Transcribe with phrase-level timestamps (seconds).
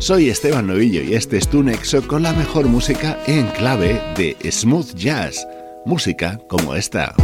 [0.00, 4.34] Soy Esteban Novillo y este es tu nexo con la mejor música en clave de
[4.50, 5.46] smooth jazz.
[5.84, 7.14] Música como esta.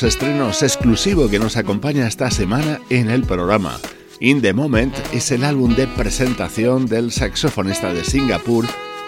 [0.00, 3.80] Los estrenos exclusivos que nos acompaña esta semana en el programa.
[4.20, 8.64] In the Moment es el álbum de presentación del saxofonista de Singapur,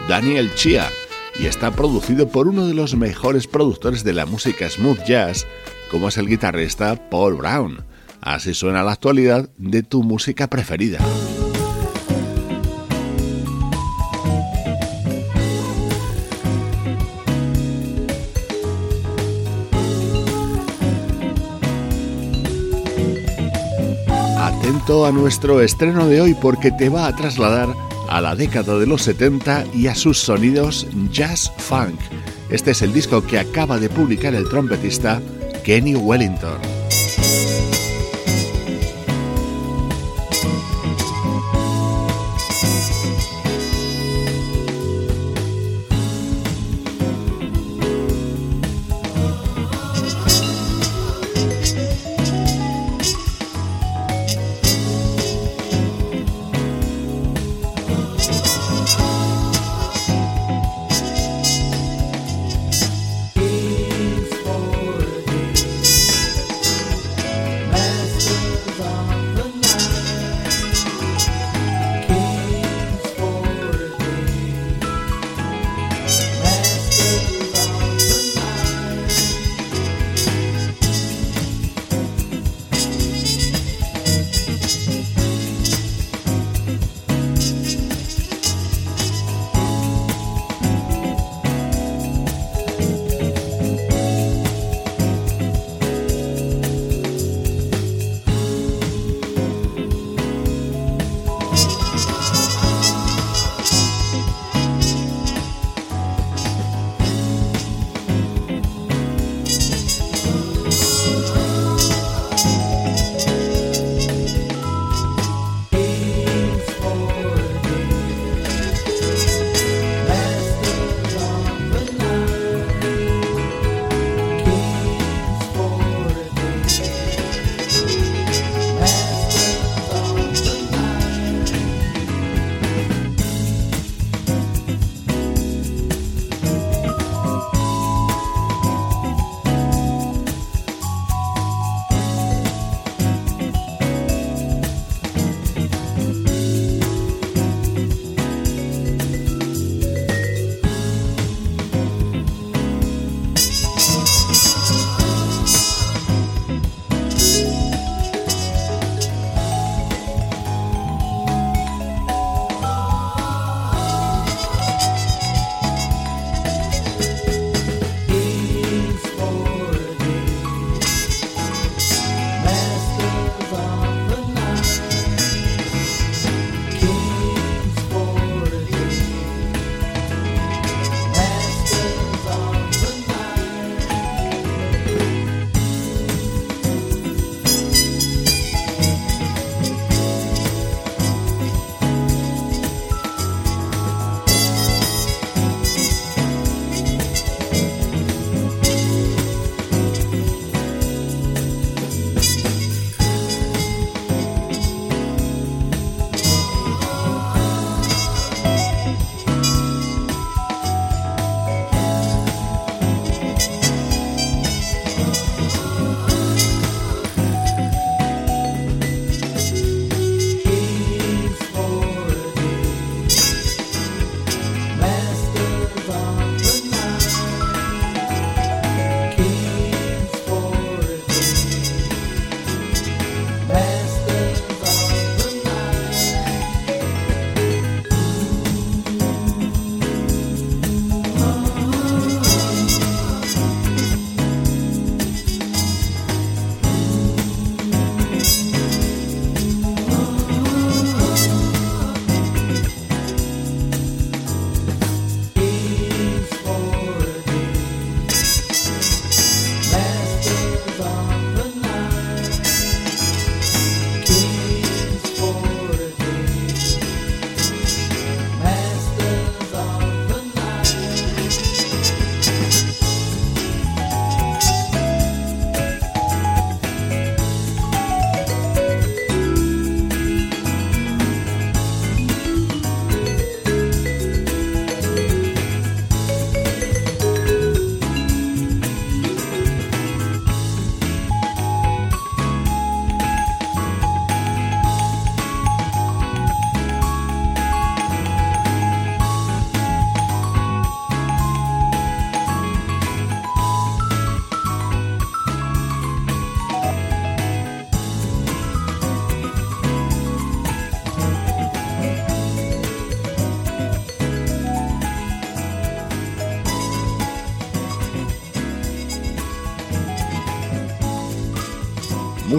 [0.08, 0.88] Daniel Chia,
[1.38, 5.46] y está producido por uno de los mejores productores de la música smooth jazz,
[5.92, 7.84] como es el guitarrista Paul Brown.
[8.20, 10.98] Así suena la actualidad de tu música preferida.
[24.90, 27.68] A nuestro estreno de hoy porque te va a trasladar
[28.08, 32.00] a la década de los 70 y a sus sonidos jazz funk.
[32.50, 35.22] Este es el disco que acaba de publicar el trompetista
[35.62, 36.79] Kenny Wellington.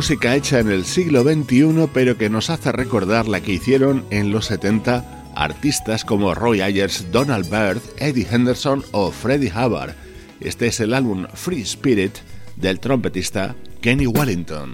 [0.02, 4.32] Música hecha en el siglo XXI pero que nos hace recordar la que hicieron en
[4.32, 9.94] los 70 artistas como Roy Ayers, Donald Byrd, Eddie Henderson o Freddie Hubbard.
[10.40, 12.14] Este es el álbum Free Spirit
[12.56, 14.74] del trompetista Kenny Wellington.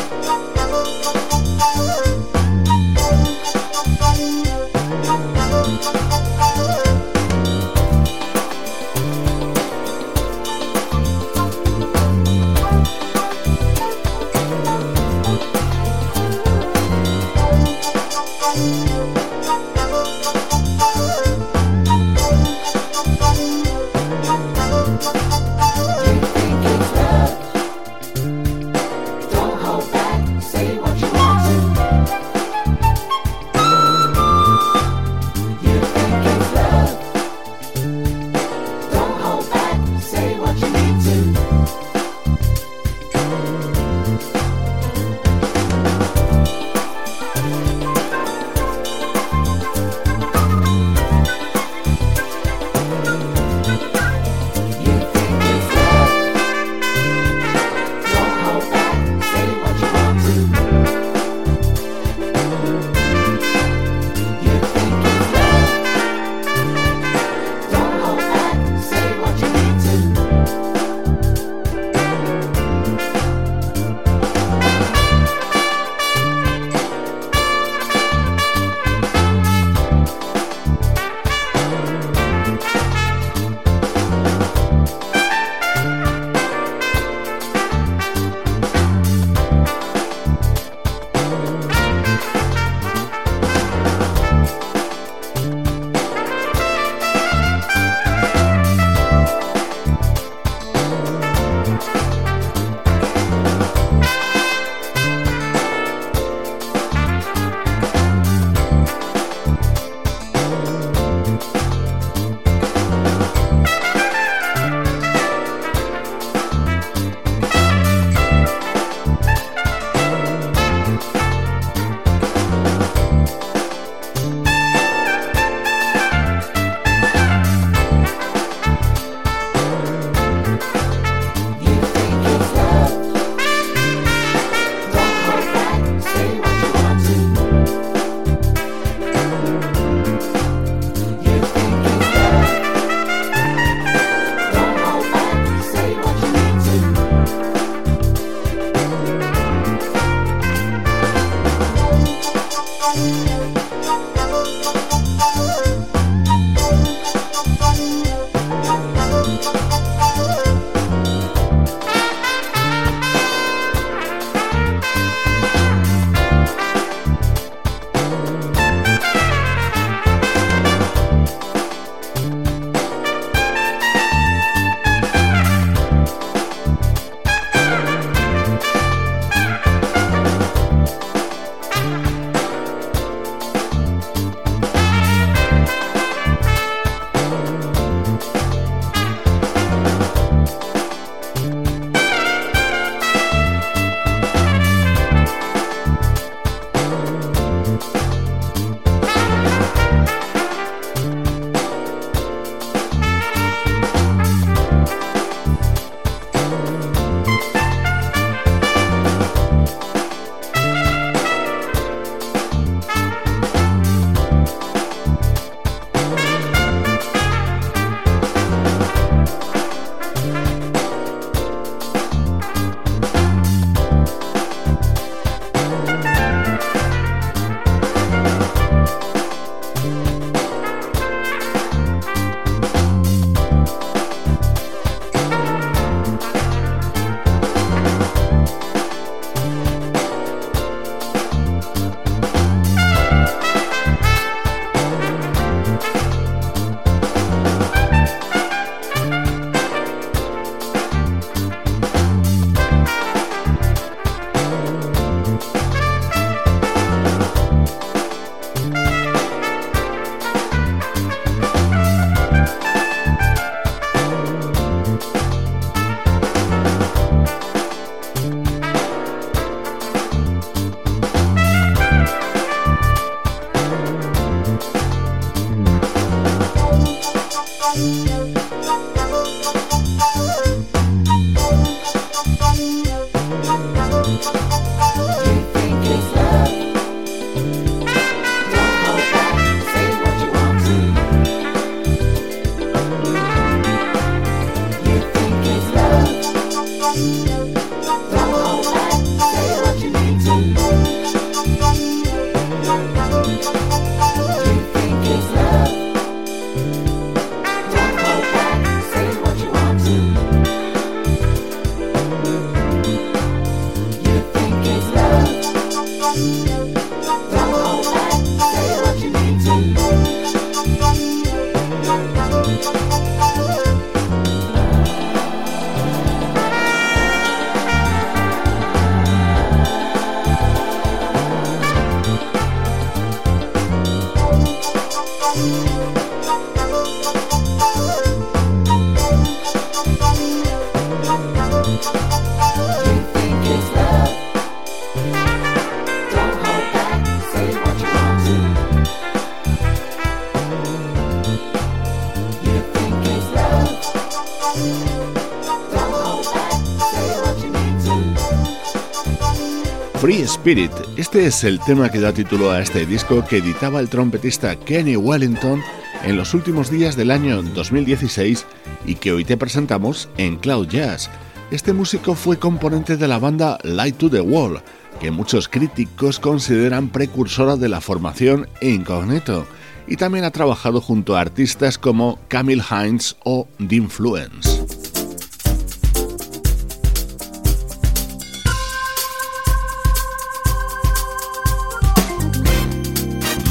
[360.41, 364.55] Spirit, este es el tema que da título a este disco que editaba el trompetista
[364.55, 365.61] Kenny Wellington
[366.03, 368.47] en los últimos días del año 2016
[368.87, 371.11] y que hoy te presentamos en Cloud Jazz.
[371.51, 374.63] Este músico fue componente de la banda Light to the Wall,
[374.99, 379.45] que muchos críticos consideran precursora de la formación Incognito,
[379.85, 384.60] y también ha trabajado junto a artistas como Camille Hines o The Influence.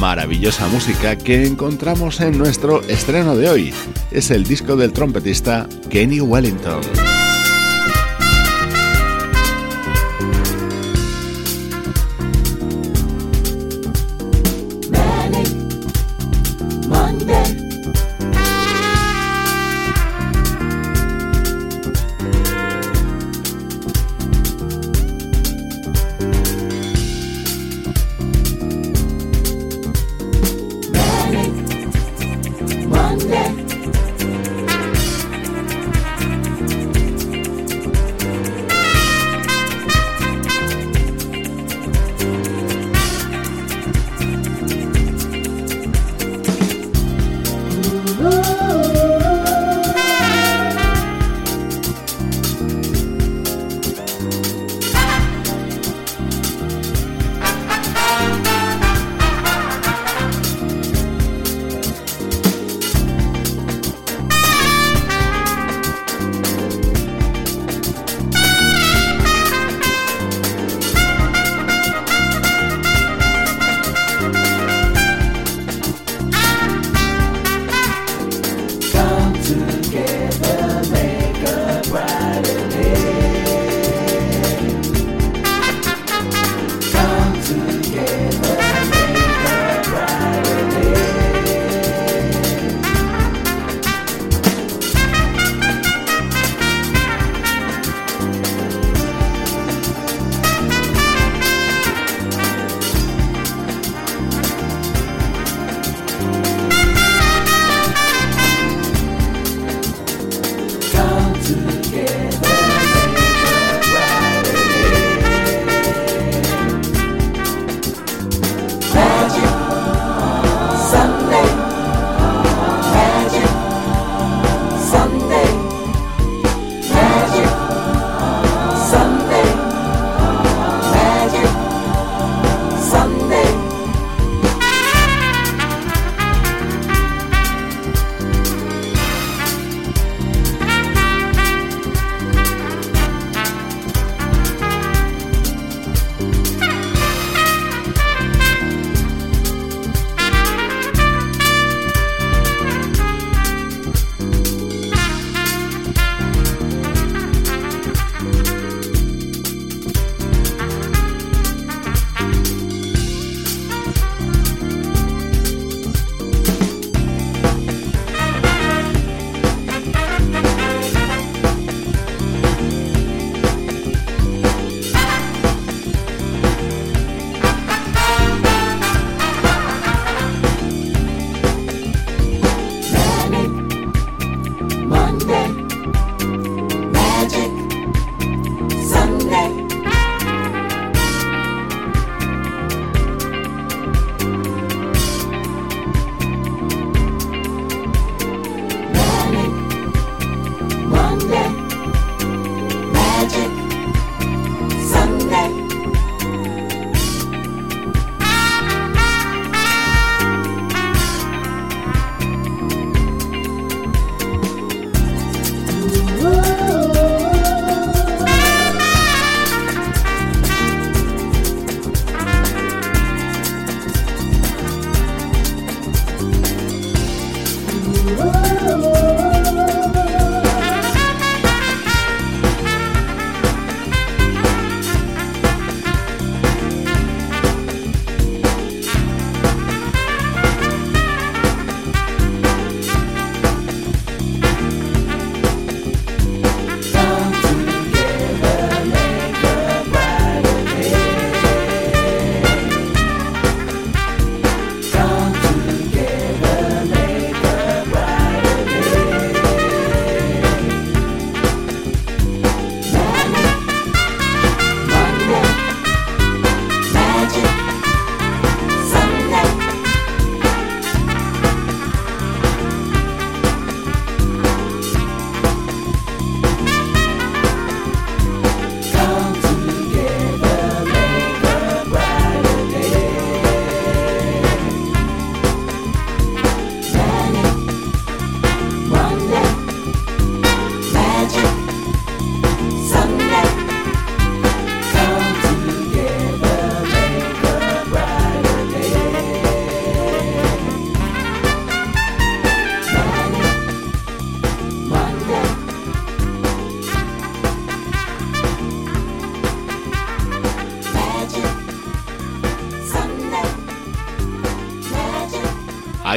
[0.01, 3.75] Maravillosa música que encontramos en nuestro estreno de hoy.
[4.11, 7.20] Es el disco del trompetista Kenny Wellington.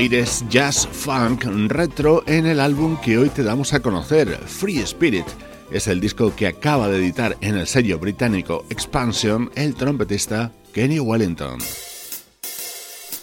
[0.03, 5.25] Aires jazz funk retro en el álbum que hoy te damos a conocer, Free Spirit.
[5.71, 10.99] Es el disco que acaba de editar en el sello británico Expansion el trompetista Kenny
[10.99, 11.59] Wellington.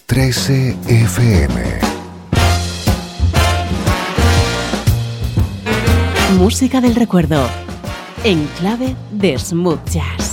[0.07, 1.81] 13 FM
[6.39, 7.47] Música del recuerdo
[8.25, 10.30] en clave de smooth jazz.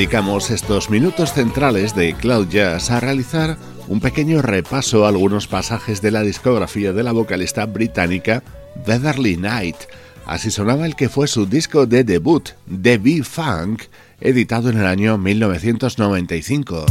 [0.00, 6.00] Dedicamos estos minutos centrales de Cloud Jazz a realizar un pequeño repaso a algunos pasajes
[6.00, 8.42] de la discografía de la vocalista británica
[8.86, 9.76] Beverly Knight.
[10.24, 12.48] Así sonaba el que fue su disco de debut,
[12.80, 13.82] The B-Funk,
[14.22, 16.86] editado en el año 1995.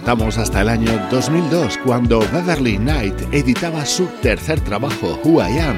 [0.00, 5.76] Saltamos hasta el año 2002 cuando Beverly Knight editaba su tercer trabajo, Who I Am,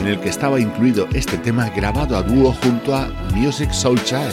[0.00, 4.32] en el que estaba incluido este tema grabado a dúo junto a Music Soul Child.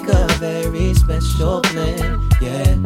[0.00, 2.32] Make a very special blend.
[2.40, 2.78] Yeah.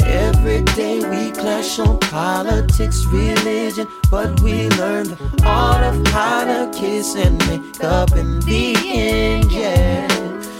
[0.00, 6.78] Every day we clash on politics, religion, but we learn the art of how to
[6.78, 9.50] kiss and make up in the end.
[9.50, 10.08] Yeah.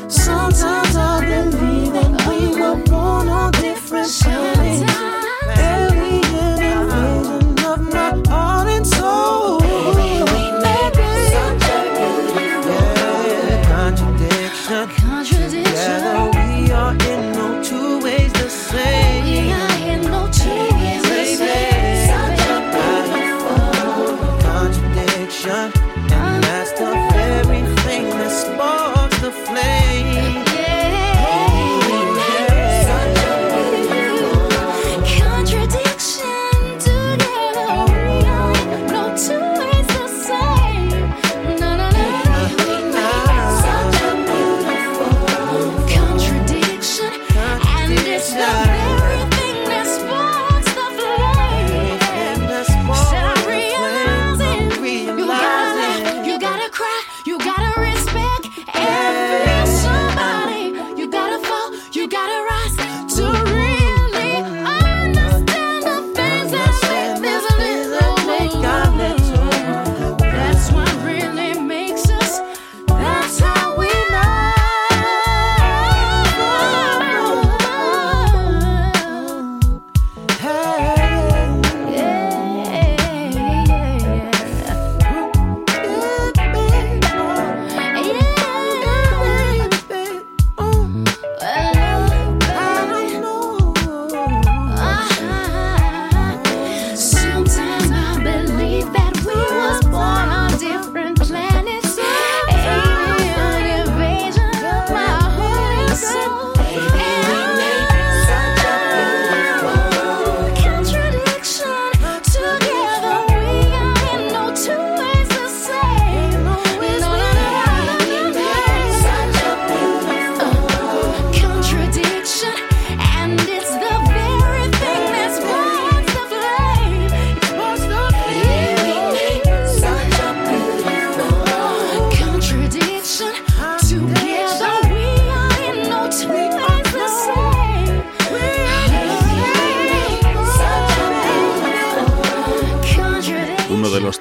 [0.09, 4.54] Sometimes I believe that we were born on different planets.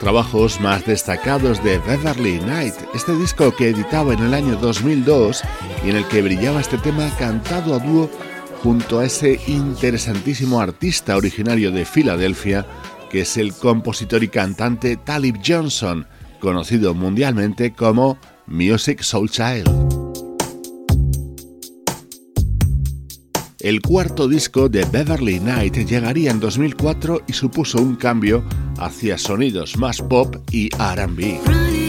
[0.03, 5.41] Trabajos más destacados de Beverly Knight, este disco que editaba en el año 2002
[5.85, 8.09] y en el que brillaba este tema cantado a dúo
[8.61, 12.65] junto a ese interesantísimo artista originario de Filadelfia,
[13.09, 16.05] que es el compositor y cantante Talib Johnson,
[16.41, 20.02] conocido mundialmente como Music Soul Child.
[23.63, 28.43] El cuarto disco de Beverly Knight llegaría en 2004 y supuso un cambio
[28.77, 31.82] hacia sonidos más pop y RB.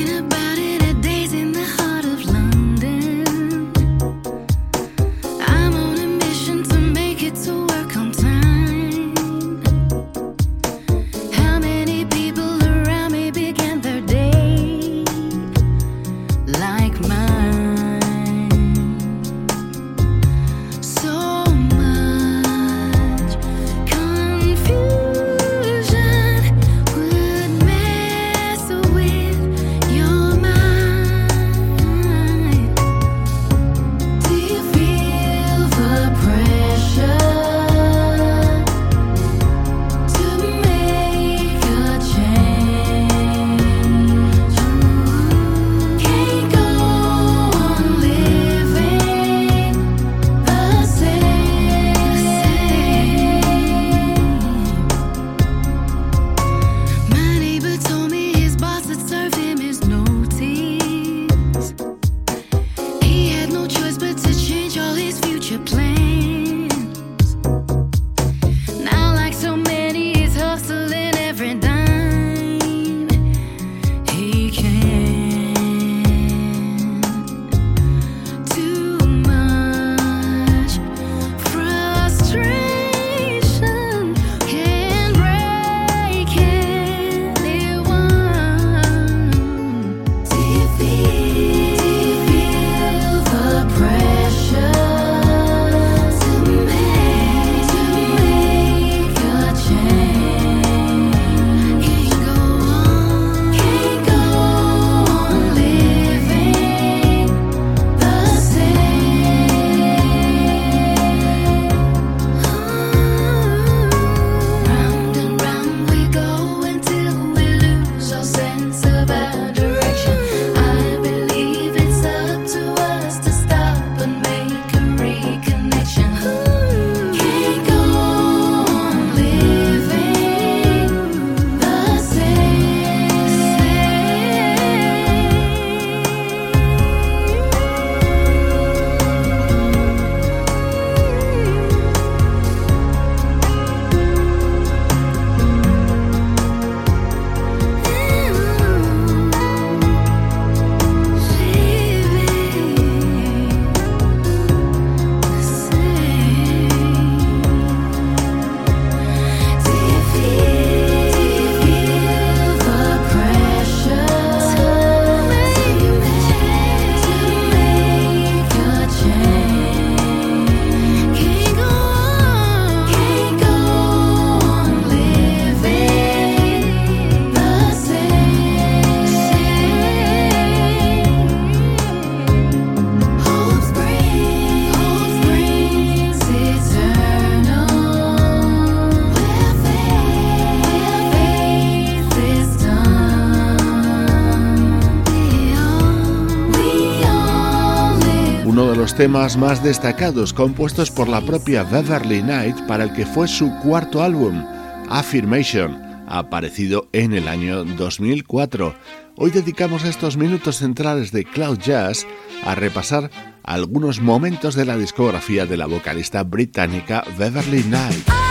[198.97, 204.03] Temas más destacados compuestos por la propia Beverly Knight para el que fue su cuarto
[204.03, 204.45] álbum,
[204.88, 208.75] Affirmation, aparecido en el año 2004.
[209.17, 212.07] Hoy dedicamos estos minutos centrales de Cloud Jazz
[212.45, 213.11] a repasar
[213.42, 218.23] algunos momentos de la discografía de la vocalista británica Beverly Knight.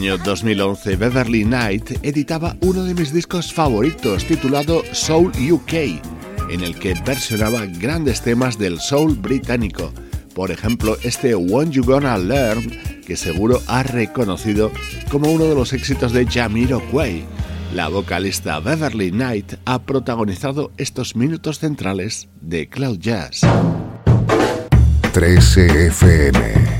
[0.00, 5.74] Año 2011, Beverly Knight editaba uno de mis discos favoritos titulado Soul UK,
[6.48, 9.92] en el que versionaba grandes temas del soul británico.
[10.34, 12.70] Por ejemplo, este When You Gonna Learn,
[13.06, 14.72] que seguro ha reconocido
[15.10, 17.22] como uno de los éxitos de Jamiroquai.
[17.74, 23.42] La vocalista Beverly Knight ha protagonizado estos minutos centrales de Cloud Jazz.
[25.12, 26.79] 13 FM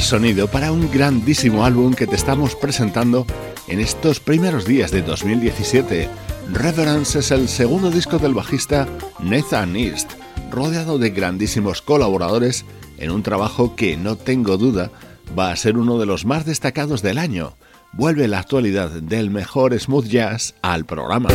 [0.00, 3.26] sonido para un grandísimo álbum que te estamos presentando
[3.68, 6.08] en estos primeros días de 2017.
[6.52, 8.88] Reverence es el segundo disco del bajista
[9.20, 10.12] Nathan East,
[10.50, 12.64] rodeado de grandísimos colaboradores
[12.98, 14.90] en un trabajo que no tengo duda
[15.38, 17.56] va a ser uno de los más destacados del año.
[17.92, 21.28] Vuelve la actualidad del mejor smooth jazz al programa.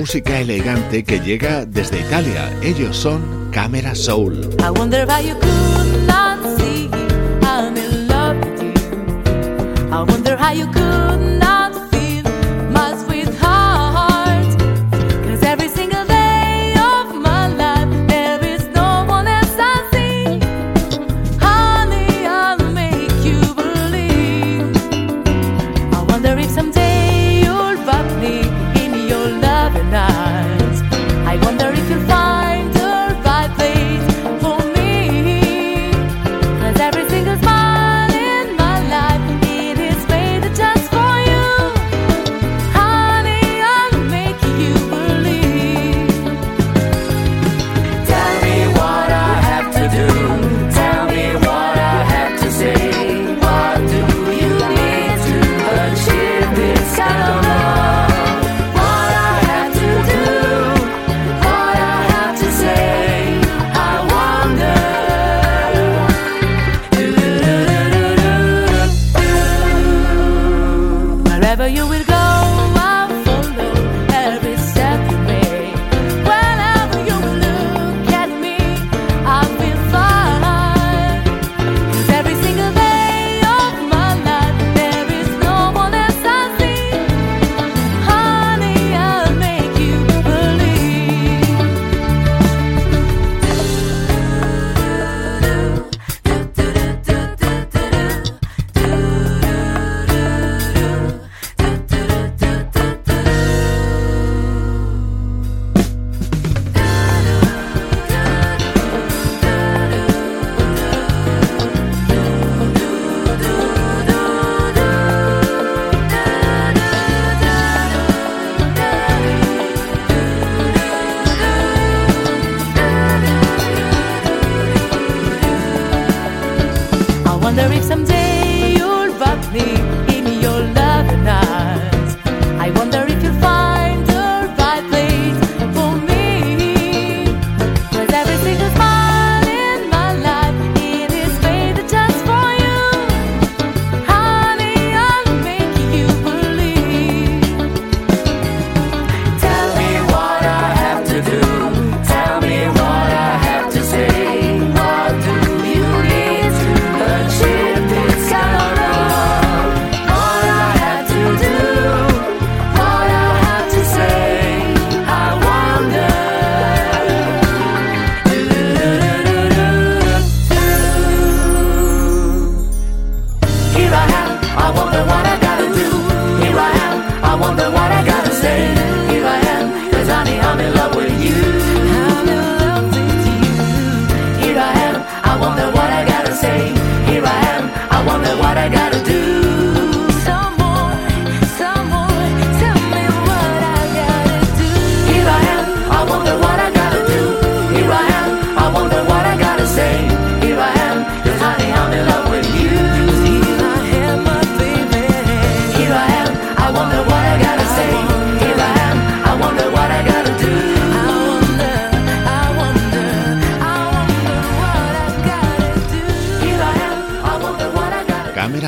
[0.00, 2.50] música elegante que llega desde Italia.
[2.62, 4.48] Ellos son Camera Soul.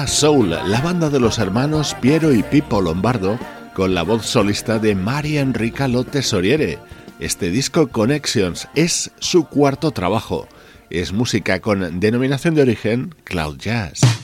[0.07, 3.39] Soul, la banda de los hermanos Piero y Pipo Lombardo,
[3.75, 6.79] con la voz solista de María Enrica Lotte Soriere.
[7.21, 10.49] Este disco Connections es su cuarto trabajo.
[10.91, 14.22] Es música con denominación de origen Cloud Jazz.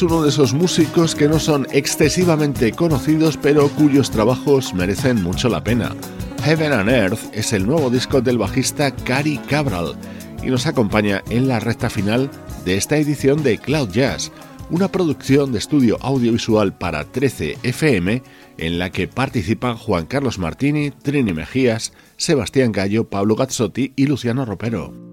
[0.00, 5.50] Es uno de esos músicos que no son excesivamente conocidos pero cuyos trabajos merecen mucho
[5.50, 5.94] la pena.
[6.42, 9.94] Heaven and Earth es el nuevo disco del bajista Cary Cabral
[10.42, 12.30] y nos acompaña en la recta final
[12.64, 14.32] de esta edición de Cloud Jazz,
[14.70, 18.22] una producción de estudio audiovisual para 13 FM
[18.56, 24.46] en la que participan Juan Carlos Martini, Trini Mejías, Sebastián Gallo, Pablo Gazzotti y Luciano
[24.46, 25.09] Ropero.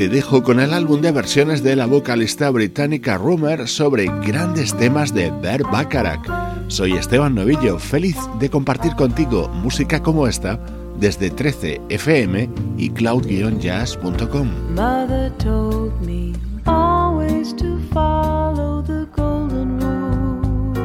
[0.00, 5.12] Te dejo con el álbum de versiones de la vocalista británica Rumor sobre grandes temas
[5.12, 6.26] de Bert Bacharach.
[6.68, 10.58] Soy Esteban Novillo, feliz de compartir contigo música como esta
[10.98, 12.48] desde 13 FM
[12.78, 14.48] y cloud-jazz.com.
[14.74, 16.32] Mother told me
[16.64, 20.78] always to follow the golden rule.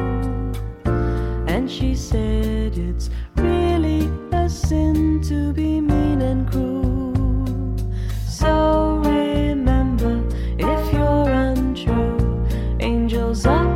[1.48, 6.76] And she said it's really a sin to be mean and cruel.
[8.28, 8.85] So
[13.46, 13.75] suck